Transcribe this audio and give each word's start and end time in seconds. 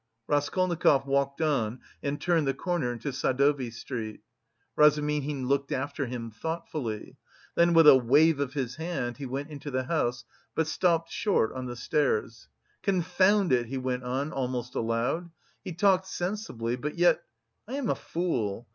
Raskolnikov 0.25 1.05
walked 1.05 1.41
on 1.41 1.79
and 2.01 2.19
turned 2.19 2.47
the 2.47 2.55
corner 2.55 2.91
into 2.91 3.09
Sadovy 3.09 3.69
Street. 3.71 4.21
Razumihin 4.75 5.45
looked 5.47 5.71
after 5.71 6.07
him 6.07 6.31
thoughtfully. 6.31 7.17
Then 7.53 7.75
with 7.75 7.87
a 7.87 7.95
wave 7.95 8.39
of 8.39 8.53
his 8.53 8.77
hand 8.77 9.17
he 9.17 9.27
went 9.27 9.51
into 9.51 9.69
the 9.69 9.83
house 9.83 10.25
but 10.55 10.65
stopped 10.65 11.11
short 11.11 11.51
of 11.51 11.67
the 11.67 11.75
stairs. 11.75 12.47
"Confound 12.81 13.51
it," 13.53 13.67
he 13.67 13.77
went 13.77 14.03
on 14.03 14.31
almost 14.33 14.73
aloud. 14.73 15.29
"He 15.63 15.71
talked 15.71 16.07
sensibly 16.07 16.75
but 16.77 16.97
yet... 16.97 17.21
I 17.67 17.73
am 17.75 17.87
a 17.87 17.93
fool! 17.93 18.67